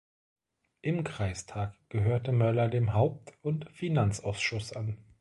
[0.81, 4.97] Im Kreistag gehörte Möller dem Haupt- und Finanzausschuss an.